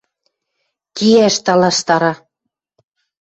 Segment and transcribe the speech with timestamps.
[0.97, 2.13] Кеӓш талаштара.